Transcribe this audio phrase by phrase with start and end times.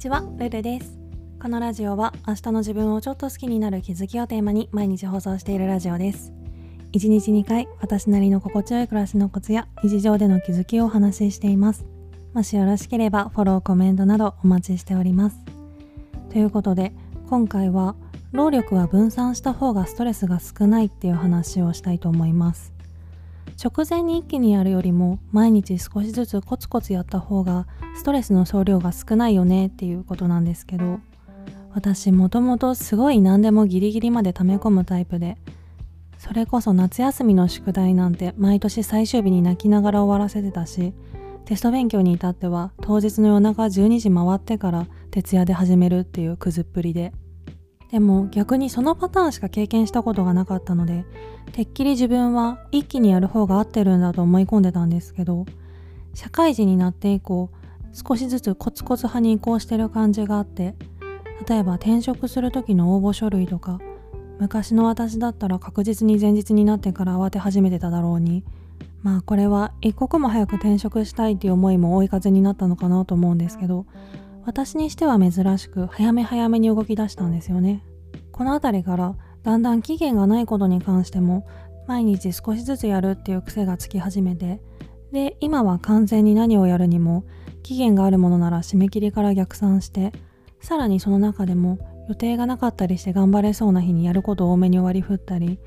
[0.00, 0.98] ちは、ルルです。
[1.42, 6.32] このラジオは明日の自分をちょっと好きになる気づきをテーマに毎日放送しているラジオです。
[6.92, 11.84] 1日2回、私なりの心地よい暮らしのコツや日常での気づきをお話ししています。
[12.32, 15.36] もしよろしければフォロー、コメントなどお待ちしております。
[16.30, 16.94] ということで、
[17.28, 17.94] 今回は
[18.32, 22.72] 労力は分散した方がストレスが少ないっていう話をしたいと思います。
[23.62, 30.98] 直前に一気にやるよりも毎日少しずつコツコツやった方がストレスの総量が少ないよねっていうことなんですけど
[31.74, 35.36] 私もともとすごい何でもギリギリまで溜め込むタイプで
[36.16, 40.94] それこそ夏休みの宿題なんて毎年最終日に泣きながら終わらせてたし
[41.44, 47.12] テスト勉強に至っては当日の夜中12時回ってから徹夜で始めるっていうくずっぷりで
[47.90, 51.04] でも逆にそのパターンしか経験したことがなかったので
[51.52, 55.46] てっきり自分は一気にやる方が合ってるんだと思い込んでたんですけど
[56.14, 57.50] 社会人になって以降
[57.92, 60.76] 少しずつコツコツ派に移行してる感じがあって
[61.48, 63.80] 例えば転職する時の応募書類とか
[64.38, 68.44] 昔の私だったら確実に前日になってから慌て始めてただろうに
[69.02, 73.86] まあこれは一刻も早く転職したいっていう思いも追い風になったのかなと思うんですけど
[74.44, 77.82] 私にしては珍しく早め早めに動き出したんですよね。
[78.40, 81.46] この辺りからだんだん期限がないことに関しても
[81.86, 84.62] 毎日少しずつやるっていう癖がつき始めて
[85.12, 87.26] で今は完全に何をやるにも
[87.62, 90.14] 期限があるものなら締め切りから逆算して
[90.58, 95.58] さらにその中でも予定がなかったりして頑張れそうな日にやることを多めに割り振ったり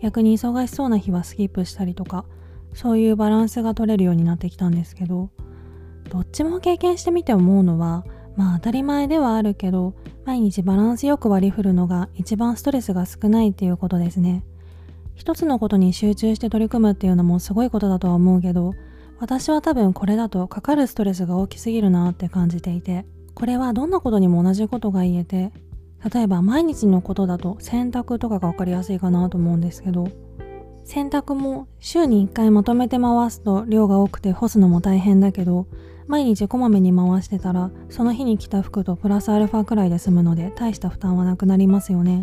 [0.00, 2.24] 逆に忙しそうな日はスキップしたりとか
[2.72, 5.28] そういうバランスが取れるようになってきたんですけど
[6.08, 9.94] どっちも経験してみて思うのはまあ当たり前ではあるけど
[10.24, 14.44] 毎日バランスよく割り振るのが一番ストレスが少ないっていうことですね。
[15.14, 18.72] 一つのことに集中して取り組むっていうのもすごいことだとは思うけど
[19.18, 25.52] 私は多分これだとかかるストレスが大きすぎるなって感じていてこれはどんなことにも同じことが言えて
[26.12, 30.08] 例えば毎日のことだと洗濯とかが分かりやすいかなと思うんですけど
[30.84, 35.66] 洗濯も週に1回まとめて回すと量が多くて干すのも大変だけど
[36.06, 42.22] 毎日こまめに回してたらその日に着た服とプラスアルファくらいで済むので大した負担はなくなりますよね。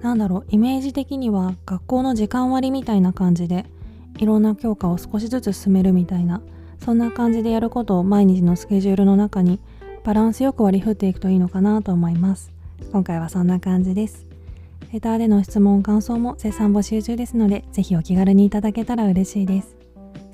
[0.00, 3.66] なんだろうイメージ的には学校の時間割みたいな感じで
[4.18, 6.40] いろんな教科を少しずつ進めるみたいな
[6.78, 9.60] そんな感じでやることを毎日のスケジュールの中に
[10.04, 12.52] バランスよく割り振っていくといいのかなと思います。
[12.92, 14.26] 今回はそんな感じです。
[14.92, 19.77] レターでの質問感想も絶賛募集中ですのでぜひお気軽にいただけたら嬉しいです。